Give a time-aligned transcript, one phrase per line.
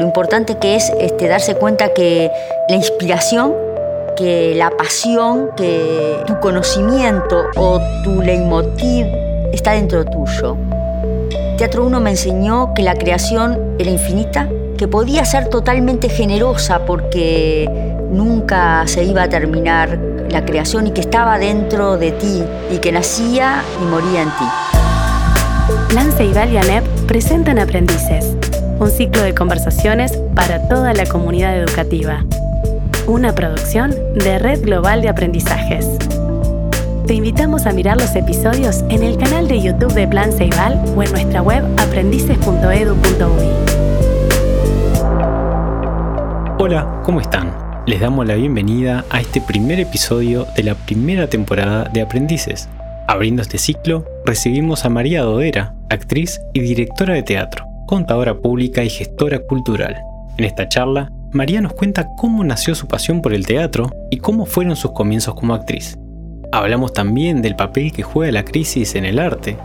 [0.00, 2.30] lo importante que es este, darse cuenta que
[2.70, 3.52] la inspiración,
[4.16, 9.06] que la pasión, que tu conocimiento o tu leitmotiv
[9.52, 10.56] está dentro tuyo.
[11.58, 14.48] Teatro 1 me enseñó que la creación era infinita,
[14.78, 17.68] que podía ser totalmente generosa porque
[18.10, 19.98] nunca se iba a terminar
[20.30, 24.44] la creación y que estaba dentro de ti y que nacía y moría en ti.
[25.90, 28.34] Plan Ceibal y ANEP presentan Aprendices,
[28.80, 32.24] un ciclo de conversaciones para toda la comunidad educativa.
[33.06, 35.86] Una producción de Red Global de Aprendizajes.
[37.06, 41.02] Te invitamos a mirar los episodios en el canal de YouTube de Plan Ceibal o
[41.02, 43.50] en nuestra web aprendices.edu.uy.
[46.58, 47.54] Hola, ¿cómo están?
[47.86, 52.68] Les damos la bienvenida a este primer episodio de la primera temporada de Aprendices.
[53.08, 58.88] Abriendo este ciclo, recibimos a María Dodera, actriz y directora de teatro, contadora pública y
[58.88, 60.00] gestora cultural.
[60.38, 64.46] En esta charla, María nos cuenta cómo nació su pasión por el teatro y cómo
[64.46, 65.98] fueron sus comienzos como actriz.
[66.52, 69.56] Hablamos también del papel que juega la crisis en el arte,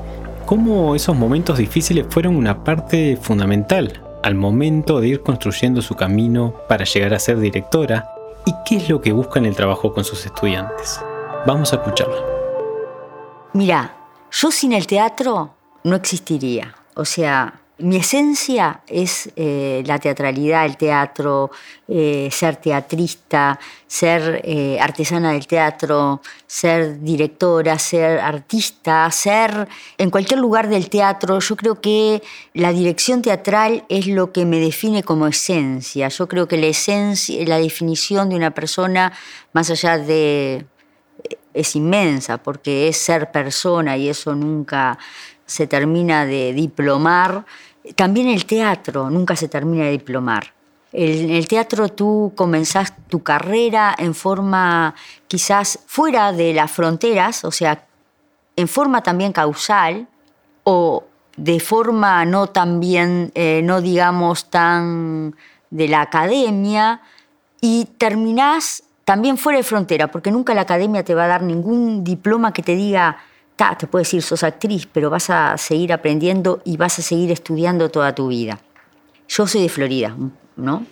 [0.48, 6.56] cómo esos momentos difíciles fueron una parte fundamental al momento de ir construyendo su camino
[6.68, 8.10] para llegar a ser directora
[8.44, 11.00] y qué es lo que busca en el trabajo con sus estudiantes.
[11.46, 12.18] Vamos a escucharla.
[13.54, 13.96] Mira,
[14.32, 15.54] yo sin el teatro
[15.84, 16.74] no existiría.
[16.96, 21.52] O sea, mi esencia es eh, la teatralidad, el teatro,
[21.90, 30.40] eh, ser teatrista, ser eh, artesana del teatro, ser directora, ser artista, ser en cualquier
[30.40, 31.40] lugar del teatro.
[31.40, 36.08] Yo creo que la dirección teatral es lo que me define como esencia.
[36.08, 39.12] Yo creo que la esencia, la definición de una persona,
[39.52, 40.66] más allá de
[41.54, 45.00] es inmensa porque es ser persona y eso nunca
[45.46, 47.46] se termina de diplomar.
[47.96, 50.54] También el teatro nunca se termina de diplomar.
[50.92, 54.96] En el teatro tú comenzás tu carrera en forma
[55.28, 57.86] quizás fuera de las fronteras, o sea,
[58.56, 60.08] en forma también causal
[60.64, 61.04] o
[61.36, 65.36] de forma no también, eh, no digamos tan
[65.70, 67.02] de la academia,
[67.60, 72.04] y terminás también fuera de frontera, porque nunca la academia te va a dar ningún
[72.04, 73.18] diploma que te diga,
[73.56, 77.90] te puede decir, sos actriz, pero vas a seguir aprendiendo y vas a seguir estudiando
[77.90, 78.60] toda tu vida.
[79.28, 80.16] Yo soy de Florida,
[80.56, 80.86] ¿no?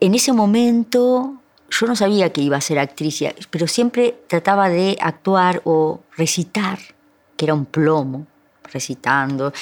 [0.00, 1.34] En ese momento
[1.70, 6.78] yo no sabía que iba a ser actriz, pero siempre trataba de actuar o recitar,
[7.36, 8.26] que era un plomo,
[8.72, 9.52] recitando,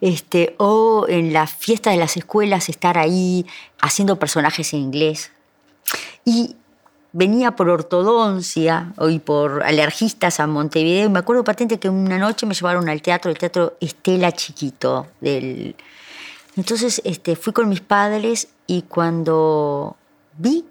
[0.00, 3.46] este, o en la fiesta de las escuelas estar ahí
[3.80, 5.30] haciendo personajes en inglés.
[6.24, 6.56] Y
[7.12, 11.06] venía por ortodoncia y por alergistas a Montevideo.
[11.06, 15.06] Y me acuerdo patente que una noche me llevaron al teatro, el teatro Estela Chiquito.
[15.20, 15.74] Del...
[16.56, 19.96] Entonces este, fui con mis padres y cuando
[20.36, 20.64] vi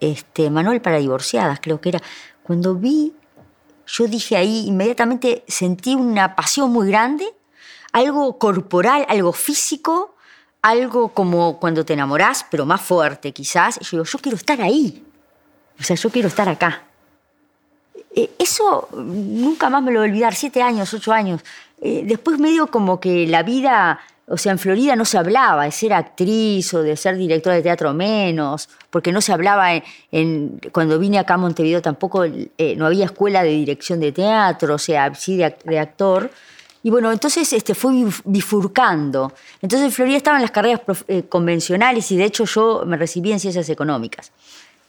[0.00, 2.02] este, Manuel para divorciadas, creo que era,
[2.42, 3.12] cuando vi,
[3.86, 7.26] yo dije ahí, inmediatamente sentí una pasión muy grande,
[7.92, 10.14] algo corporal, algo físico,
[10.62, 13.78] algo como cuando te enamorás, pero más fuerte quizás.
[13.80, 15.04] Y yo digo, yo quiero estar ahí.
[15.80, 16.82] O sea, yo quiero estar acá.
[18.14, 21.40] Eh, eso nunca más me lo voy a olvidar, siete años, ocho años.
[21.80, 25.70] Eh, después medio como que la vida, o sea, en Florida no se hablaba de
[25.70, 29.70] ser actriz o de ser directora de teatro menos, porque no se hablaba
[30.10, 34.74] en, cuando vine acá a Montevideo tampoco, eh, no había escuela de dirección de teatro,
[34.74, 36.30] o sea, sí de, actor.
[36.82, 39.32] Y bueno, entonces este, fui bifurcando.
[39.62, 40.80] Entonces en Florida estaban las carreras
[41.28, 44.32] convencionales y de hecho yo me recibí en ciencias económicas.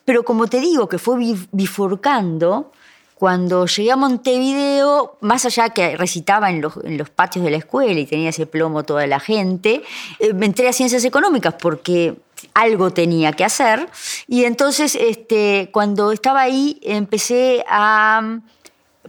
[0.10, 1.20] Pero como te digo, que fue
[1.52, 2.72] bifurcando,
[3.14, 8.08] cuando llegué a Montevideo, más allá que recitaba en los, patios de la escuela y
[8.08, 9.84] tenía ese plomo toda la gente,
[10.18, 12.16] eh, me entré a ciencias económicas porque
[12.56, 13.88] algo tenía que hacer.
[14.28, 18.40] Y entonces, este, cuando estaba ahí, empecé a...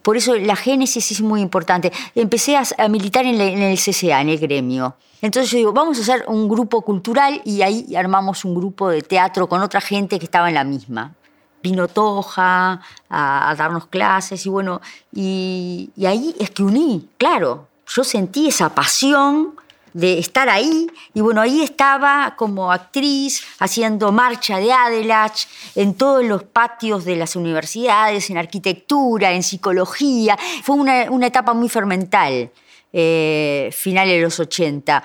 [0.02, 1.92] Por eso la génesis es muy importante.
[2.14, 4.94] Empecé a, militar en, en el CCA, en el gremio.
[5.22, 9.02] Entonces yo digo, vamos a hacer un grupo cultural y ahí armamos un grupo de
[9.02, 11.14] teatro con otra gente que estaba en la misma.
[11.62, 12.80] Vino Toja
[13.10, 14.80] a, darnos clases y bueno,
[15.12, 19.54] y, ahí es que uní, claro, yo sentí esa pasión
[19.92, 20.88] de estar ahí.
[21.14, 27.16] Y bueno, ahí estaba como actriz haciendo marcha de Adelach en todos los patios de
[27.16, 30.38] las universidades, en arquitectura, en psicología.
[30.62, 32.50] Fue una, una etapa muy fermental
[32.92, 35.04] eh, finales de los 80,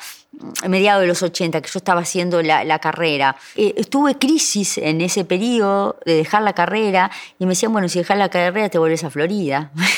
[0.68, 3.36] mediados de los 80, que yo estaba haciendo la, carrera.
[3.56, 8.00] Eh, tuve crisis en ese periodo de dejar la carrera y me decían, bueno, si
[8.00, 9.72] dejas la carrera te vuelves a Florida.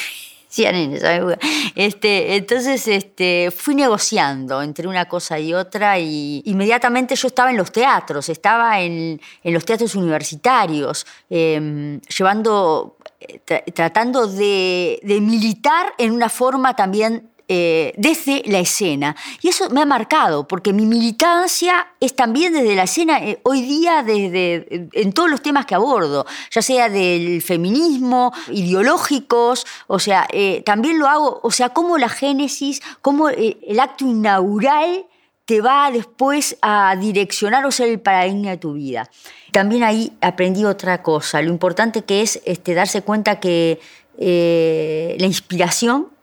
[1.75, 7.57] Este, entonces este, fui negociando entre una cosa y otra y inmediatamente yo estaba en
[7.57, 13.39] los teatros, estaba en, los teatros universitarios, em, llevando, eh,
[13.73, 19.15] tratando de militar en una forma también eh, desde la escena.
[19.41, 23.61] Y eso me ha marcado, porque mi militancia es también desde la escena, eh, hoy
[23.61, 30.27] día desde, en todos los temas que abordo, ya sea del feminismo, ideológicos, o sea,
[30.33, 35.05] eh, también lo hago, o sea, como la génesis, como el acto inaugural
[35.45, 39.09] te va después a direccionar o ser el paradigma de tu vida.
[39.53, 43.79] También ahí aprendí otra cosa, lo importante que es este, darse cuenta que
[44.19, 46.16] la inspiración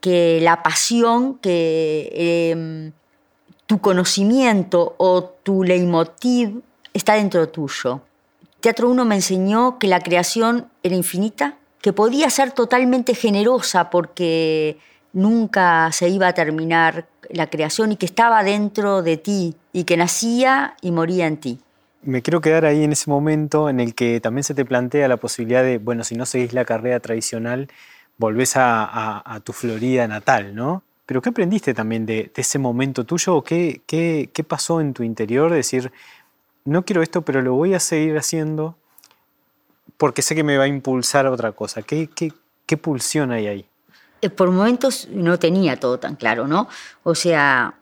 [0.00, 2.92] que la pasión, que em,
[3.66, 6.62] tu conocimiento o tu leitmotiv
[6.94, 8.00] está dentro tuyo.
[8.60, 14.78] Teatro 1 me enseñó que la creación era infinita, que podía ser totalmente generosa porque
[15.12, 19.96] nunca se iba a terminar la creación y que estaba dentro de ti y que
[19.96, 21.60] nacía y moría en ti.
[22.02, 25.16] Me quiero quedar ahí en ese momento en el que también se te plantea la
[25.18, 27.68] posibilidad de, bueno, si no seguís la carrera tradicional,
[28.18, 30.82] volvés a, tu Florida natal, ¿no?
[31.06, 33.42] Pero ¿qué aprendiste también de, ese momento tuyo?
[33.42, 35.50] ¿Qué, qué, qué pasó en tu interior?
[35.50, 35.90] De decir,
[36.64, 38.76] no quiero esto, pero lo voy a seguir haciendo
[39.96, 41.82] porque sé que me va a impulsar a otra cosa.
[41.82, 42.32] ¿Qué, qué,
[42.66, 43.66] qué pulsión hay ahí?
[44.20, 46.68] Eh, por momentos no tenía todo tan claro, ¿no?
[47.02, 47.74] O sea,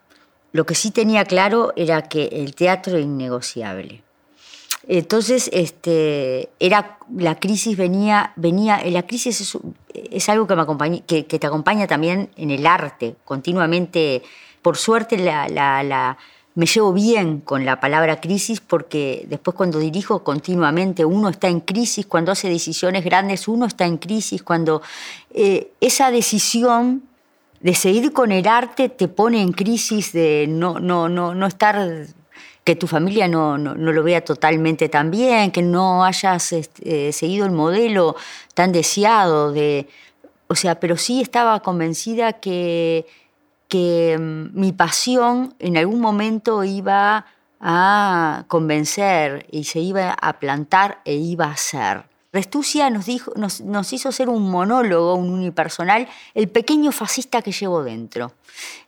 [0.53, 4.03] lo que sí tenía claro era que el teatro es innegociable.
[4.89, 9.59] Entonces, este, era, la crisis venía, venía, la crisis
[9.95, 14.23] es, algo que, me acompaña, que, te acompaña también en el arte, continuamente.
[14.63, 16.17] Por suerte la, la,
[16.55, 21.61] me llevo bien con la palabra crisis porque después cuando dirijo continuamente uno está en
[21.61, 24.83] crisis, cuando hace decisiones grandes uno está en crisis, cuando
[25.35, 27.03] eh, esa decisión
[27.61, 32.07] de seguir con el arte te pone en crisis de no, no, no, no estar
[32.67, 37.47] que tu familia no, lo vea totalmente tan bien, que no hayas este, eh, seguido
[37.47, 38.17] el modelo
[38.55, 39.89] tan deseado de...
[40.49, 43.07] O sea, pero sí estaba convencida que,
[43.69, 47.27] que mm, mi pasión en algún momento iba
[47.61, 52.07] a convencer y se iba a plantar e iba a ser.
[52.33, 57.53] Restucia nos, dijo, nos, nos, hizo ser un monólogo, un unipersonal, el pequeño fascista que
[57.53, 58.33] llevo dentro.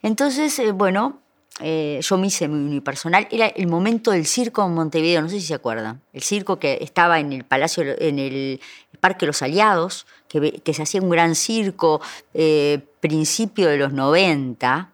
[0.02, 1.20] Entonces, eh, bueno,
[1.60, 5.40] eh, yo me hice mi unipersonal, era el momento del circo en Montevideo, no sé
[5.40, 8.60] si se acuerdan, el circo que estaba en el Palacio, en el
[9.00, 12.00] Parque Los Aliados, que, se hacía un gran circo,
[12.34, 14.92] eh, principio de los 90,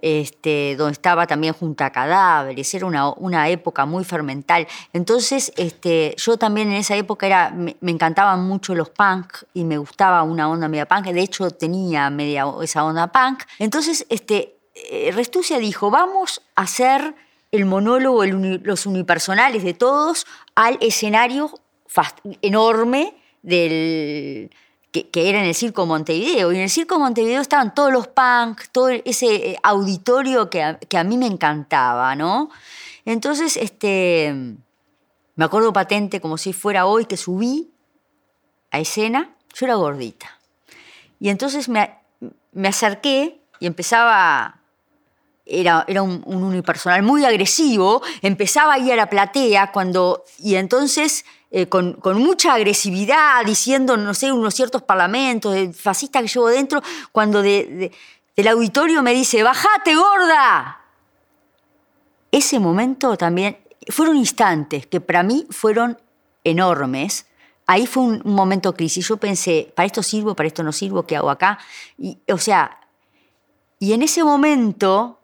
[0.00, 4.66] este, donde estaba también junto a cadáveres, era una, época muy fermental.
[4.92, 9.64] Entonces, este, yo también en esa época era, me, me, encantaban mucho los punk y
[9.64, 13.44] me gustaba una onda media punk, de hecho tenía media esa onda punk.
[13.58, 14.56] Entonces, este,
[15.12, 17.14] Restucia dijo, vamos a hacer
[17.50, 21.52] el monólogo, los unipersonales de todos al escenario
[22.40, 24.50] enorme del,
[24.90, 26.52] que, era en el Circo Montevideo.
[26.52, 31.04] Y en el Circo Montevideo estaban todos los punk, todo ese eh, auditorio que a,
[31.04, 32.50] mí me encantaba, ¿no?
[33.04, 34.34] Entonces, este,
[35.34, 37.70] me acuerdo patente como si fuera hoy que subí
[38.70, 40.38] a escena, yo era gordita.
[41.20, 41.98] Y entonces me,
[42.52, 44.61] me acerqué y empezaba
[45.44, 51.24] era, era un, unipersonal muy agresivo, empezaba a ir a la platea cuando, y entonces
[51.50, 56.82] eh, con, mucha agresividad, diciendo, no sé, unos ciertos parlamentos, de fascista que llevo dentro,
[57.12, 57.90] cuando del
[58.48, 60.80] auditorio me dice, bajate gorda.
[62.30, 65.98] Ese momento también, fueron instantes que para mí fueron
[66.44, 67.26] enormes.
[67.66, 69.06] Ahí fue un, momento crisis.
[69.06, 70.34] Yo pensé, ¿para esto sirvo?
[70.34, 71.04] ¿Para esto no sirvo?
[71.04, 71.58] ¿Qué hago acá?
[71.98, 72.80] Y, o sea,
[73.78, 75.18] y en ese momento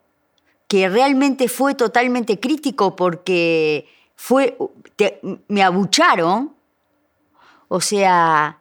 [0.68, 4.56] que realmente fue totalmente crítico porque fue,
[5.48, 6.54] me abucharon,
[7.68, 8.60] o sea,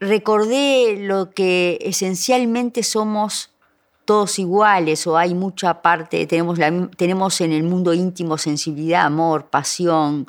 [0.00, 3.50] recordé lo que esencialmente somos
[4.06, 6.58] todos iguales o hay mucha parte, tenemos,
[6.96, 10.26] tenemos en el mundo íntimo sensibilidad, amor, pasión,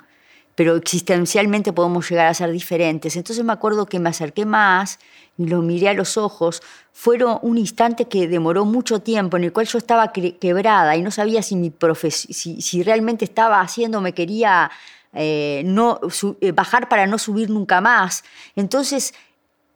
[0.56, 3.16] pero existencialmente podemos llegar a ser diferentes.
[3.16, 5.00] Entonces me acuerdo que me acerqué más
[5.38, 6.62] lo miré a los ojos.
[6.92, 11.12] Fueron un instante que demoró mucho tiempo, en el cual yo estaba quebrada y no
[11.12, 11.72] sabía si, mi
[12.10, 14.70] si, realmente estaba haciendo, me quería
[15.14, 16.00] eh, no,
[16.42, 18.24] eh, bajar para no subir nunca más.
[18.56, 19.14] Entonces,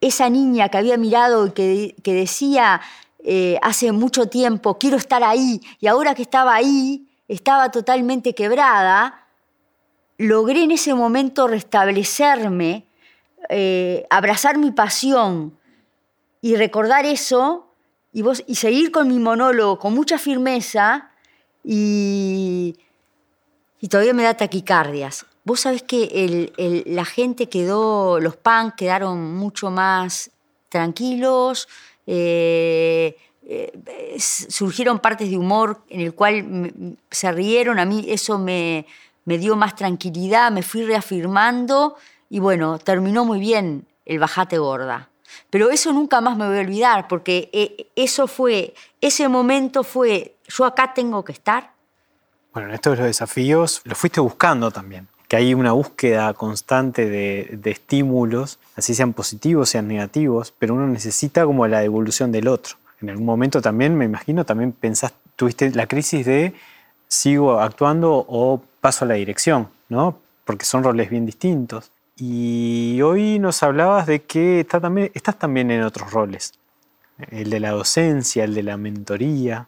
[0.01, 2.81] esa niña que había mirado y que, que decía
[3.23, 9.27] eh, hace mucho tiempo, quiero estar ahí, y ahora que estaba ahí, estaba totalmente quebrada,
[10.17, 12.87] logré en ese momento restablecerme,
[13.49, 15.57] eh, abrazar mi pasión
[16.41, 17.67] y recordar eso
[18.13, 21.11] y, seguir con mi monólogo con mucha firmeza
[21.63, 22.75] y,
[23.89, 25.25] todavía me da taquicardias.
[25.43, 30.29] Vos sabés que la gente quedó, los punk quedaron mucho más
[30.69, 31.67] tranquilos,
[32.05, 38.85] eh, eh, surgieron partes de humor en el cual se rieron, a mí eso me,
[39.25, 41.95] me dio más tranquilidad, me fui reafirmando
[42.31, 45.09] y bueno, terminó muy bien el bajate gorda.
[45.49, 50.37] Pero eso nunca más me voy a olvidar, porque eh, eso fue, ese momento fue,
[50.47, 51.73] yo acá tengo que estar.
[52.53, 57.71] Bueno, en estos desafíos los fuiste buscando también, que hay una búsqueda constante de, de
[57.71, 62.77] estímulos, así sean positivos, sean negativos, pero uno necesita como la devolución del otro.
[63.01, 66.53] En algún momento también, me imagino, también pensaste, tuviste la crisis de
[67.09, 70.17] sigo actuando o paso a la dirección, ¿no?
[70.45, 71.91] Porque son roles bien distintos.
[72.23, 76.53] Y hoy nos hablabas de que también, estás también en otros roles,
[77.31, 79.67] el de la docencia, el de la mentoría.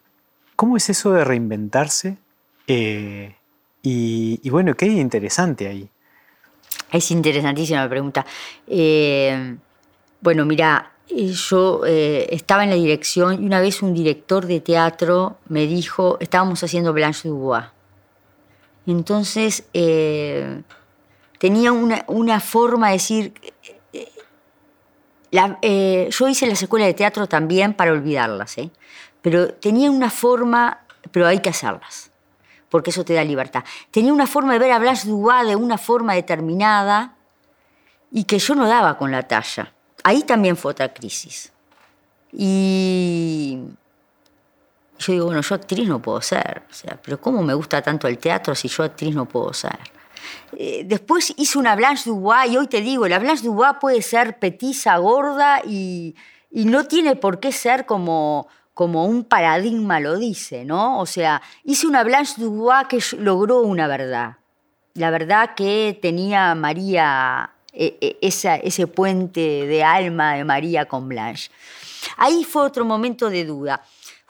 [0.55, 2.19] ¿Cómo es eso de reinventarse?
[2.67, 3.36] Eh,
[3.81, 5.89] y, bueno, ¿qué interesante ahí?
[6.91, 8.24] Es interesantísima la pregunta.
[8.67, 9.57] Eh,
[10.22, 15.38] bueno, mira, yo eh, estaba en la dirección y una vez un director de teatro
[15.50, 17.65] me dijo, estábamos haciendo Blanche Dubois.
[18.86, 19.63] Entonces
[21.43, 23.33] tenía una, forma de decir...
[25.62, 28.69] Eh, yo hice las escuelas de teatro también para olvidarlas, ¿eh?
[29.21, 32.12] pero tenía una forma, pero hay que hacerlas,
[32.69, 33.65] porque eso te da libertad.
[33.91, 37.15] Tenía una forma de ver a Blanche Dubois de una forma determinada
[38.09, 39.73] y que yo no daba con la talla.
[40.05, 41.51] Ahí también fue otra crisis.
[42.31, 43.59] Y
[44.97, 48.07] yo digo, bueno, yo actriz no puedo ser, o sea, pero ¿cómo me gusta tanto
[48.07, 49.77] el teatro si yo actriz no puedo ser?
[50.58, 54.39] Eh, después hice una Blanche Dubois y hoy te digo, la Blanche Dubois puede ser
[54.39, 56.15] petiza, gorda y,
[56.51, 61.00] no tiene por qué ser como, un paradigma lo dice, ¿no?
[61.00, 64.38] O sea, hice una Blanche Dubois que logró una verdad.
[64.94, 71.50] La verdad que tenía María, e, e, ese puente de alma de María con Blanche.
[72.18, 73.82] Ahí fue otro momento de duda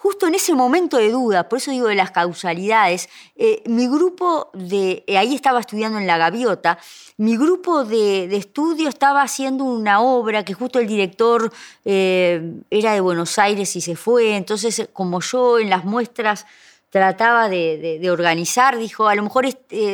[0.03, 3.07] justo en ese momento de duda, por eso digo de las causalidades,
[3.37, 6.77] eh, mi grupo de, eh, ahí estaba estudiando en La Gaviota,
[7.15, 11.53] mi grupo de, estudio estaba haciendo una obra que justo el director
[11.85, 16.47] eh, era de Buenos Aires y se fue, entonces como yo en las muestras
[16.89, 19.47] trataba de, organizar, dijo, a lo mejor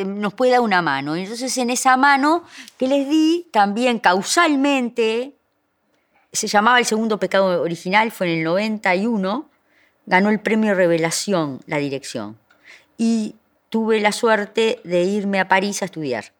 [0.06, 1.14] nos puede dar una mano.
[1.14, 2.42] Entonces en esa mano
[2.76, 5.34] que les di, también causalmente,
[6.32, 9.49] se llamaba El Segundo Pecado Original, fue en el 91,
[10.10, 12.36] ganó el premio Revelación la dirección.
[12.98, 13.36] Y
[13.68, 16.32] tuve la suerte de irme a París a estudiar.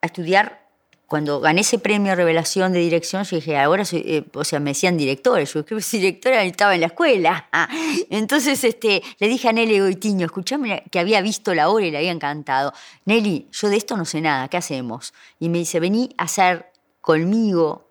[0.00, 0.66] A estudiar,
[1.06, 4.70] cuando gané ese premio Revelación de dirección, yo dije, ahora soy, eh, o sea, me
[4.70, 7.48] decían directores, yo que directora estaba en la escuela.
[8.10, 11.98] Entonces este, le dije a Nelly Goitiño, escuchame que había visto la obra y le
[11.98, 12.72] había encantado.
[13.04, 15.12] Nelly, yo de esto no sé nada, ¿qué hacemos?
[15.38, 16.72] Y me dice, vení a hacer
[17.02, 17.86] conmigo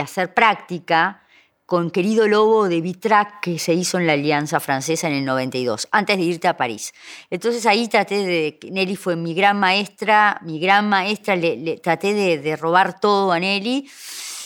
[0.00, 1.22] a hacer práctica
[1.66, 5.88] con Querido Lobo de Vitrac que se hizo en la Alianza Francesa en el 92,
[5.90, 6.92] antes de irte a París.
[7.30, 12.56] Entonces ahí traté de, Nelly fue mi gran maestra, mi gran maestra, le, traté de,
[12.56, 13.88] robar todo a Nelly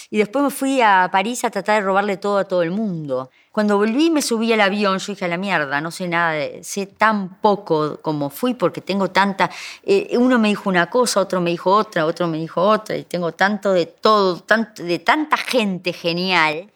[0.08, 3.30] y después me fui a París a tratar de robarle todo a todo el mundo.
[3.50, 6.86] Cuando volví me subí al avión, yo dije a la mierda, no sé nada, sé
[6.86, 9.50] tan poco como fui porque tengo tanta,
[9.82, 13.04] eh, uno me dijo una cosa, otro me dijo otra, otro me dijo otra y
[13.04, 16.70] tengo tanto de todo, tanto, de tanta gente genial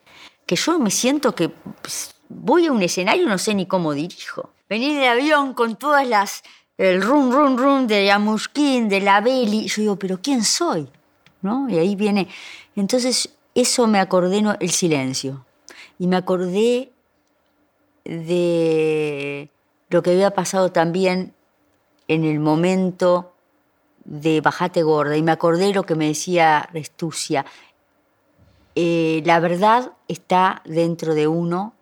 [0.50, 3.92] que yo me siento que pues, voy a un escenario y no sé ni cómo
[3.92, 4.50] dirijo.
[4.68, 6.42] Venir de avión con todas las,
[6.76, 10.88] el rum, rum, rum de Yamushkin, de la Beli, yo digo, pero ¿quién soy?
[11.40, 11.68] ¿No?
[11.68, 12.26] Y ahí viene,
[12.74, 15.46] entonces eso me acordé, el silencio,
[16.00, 16.90] y me acordé
[18.04, 19.50] de
[19.88, 21.32] lo que había pasado también
[22.08, 23.34] en el momento
[24.04, 27.46] de Bajate Gorda, y me acordé lo que me decía Restucia,
[28.74, 31.74] eh, la verdad está dentro de uno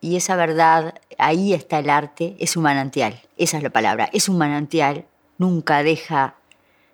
[0.00, 4.28] y esa verdad, ahí está el arte, es un manantial, esa es la palabra, es
[4.28, 5.06] un manantial,
[5.38, 6.34] nunca deja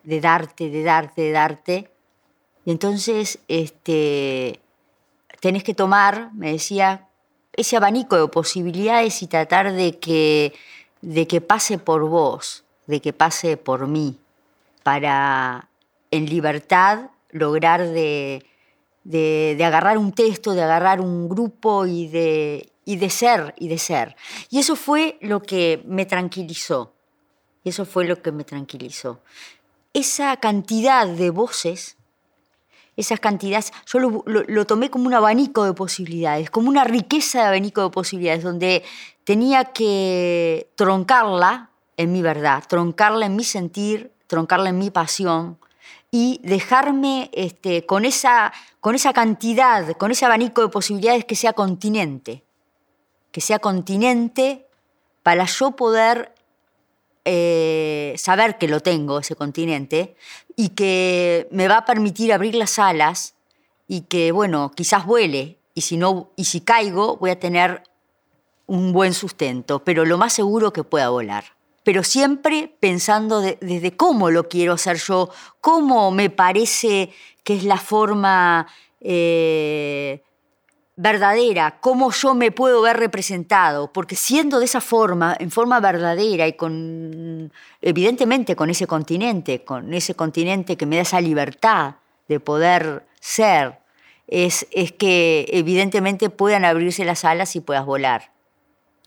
[0.02, 1.90] de darte, de darte, de darte.
[2.64, 4.61] Y entonces este,
[5.40, 7.09] tenés que tomar, me decía,
[7.54, 10.52] ese abanico de posibilidades y tratar de que,
[11.00, 14.18] de que pase por vos, de que pase por mí,
[14.83, 15.68] para
[16.11, 18.45] en libertad lograr de
[19.05, 23.78] de, agarrar un texto, de agarrar un grupo y de, y de ser, y de
[23.78, 24.17] ser.
[24.50, 26.93] Y eso fue lo que me tranquilizó.
[27.64, 29.21] Y eso fue lo que me tranquilizó.
[29.93, 31.99] Esa cantidad de voces
[32.99, 37.81] esas cantidades, yo lo, tomé como un abanico de posibilidades, como una riqueza de abanico
[37.81, 38.83] de posibilidades, donde
[39.23, 45.59] tenía que troncarla en mi verdad, troncarla en mi sentir, troncarla en mi pasión
[46.11, 51.53] y dejarme este, con, esa, con esa cantidad, con ese abanico de posibilidades que sea
[51.53, 52.43] continente,
[53.31, 54.67] que sea continente
[55.23, 56.35] para yo poder
[57.25, 60.17] eh, saber que lo tengo, ese continente,
[60.57, 63.35] y que me va a permitir abrir las alas
[63.87, 67.83] y que, bueno, quizás vuele, y si, no, y si caigo voy a tener
[68.67, 71.58] un buen sustento, pero lo más seguro que pueda volar.
[71.88, 75.30] Pero siempre pensando desde cómo lo quiero hacer yo,
[75.62, 77.09] cómo me parece
[77.42, 78.66] que es la forma
[79.00, 80.23] eh,
[80.97, 86.47] verdadera, cómo yo me puedo ver representado, porque siendo de esa forma, en forma verdadera
[86.47, 91.95] y con, evidentemente con ese continente, con ese continente que me da esa libertad
[92.28, 93.78] de poder ser,
[94.26, 98.37] es, es que evidentemente puedan abrirse las alas y puedas volar.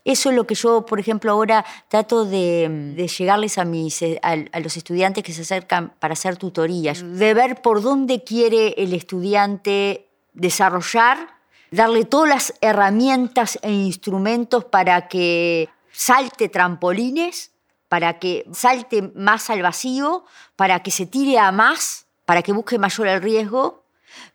[0.04, 4.60] Eso es lo que yo, por ejemplo, ahora trato de, llegarles a, mis, a, a,
[4.60, 10.08] los estudiantes que se acercan para hacer tutorías, de ver por dónde quiere el estudiante
[10.32, 11.42] desarrollar
[11.72, 17.50] darle todas las herramientas e instrumentos para que salte trampolines,
[17.88, 22.78] para que salte más al vacío, para que se tire a más, para que busque
[22.78, 23.84] mayor el riesgo,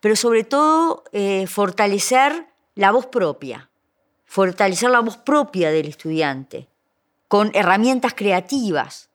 [0.01, 3.69] pero sobre todo eh, fortalecer la voz propia,
[4.27, 6.67] fortalecer la voz propia del estudiante,
[7.27, 9.09] con herramientas creativas,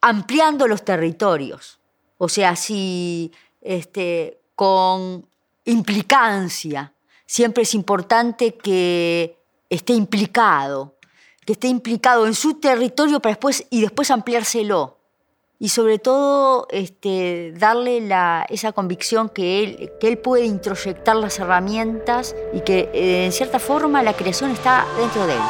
[0.00, 1.78] ampliando los territorios.
[2.18, 5.28] O sea, si este, con
[5.64, 6.92] implicancia,
[7.26, 10.96] siempre es importante que esté implicado,
[11.44, 14.98] que esté implicado en su territorio para después, y después ampliárselo.
[15.62, 18.02] Y sobre todo este, darle
[18.48, 19.62] esa convicción que
[20.00, 25.24] él, puede introyectar las herramientas y que eh, en cierta forma la creación está dentro
[25.24, 25.40] de él.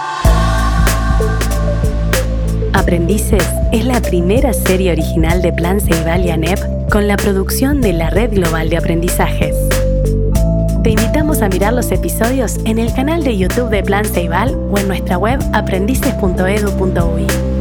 [2.75, 3.43] Aprendices
[3.73, 6.61] es la primera serie original de Plan Ceibal y ANEP
[6.91, 9.57] con la producción de la Red Global de Aprendizajes.
[10.85, 14.77] Te invitamos a mirar los episodios en el canal de YouTube de Plan Ceibal o
[14.77, 17.52] en nuestra web aprendices.edu.uy.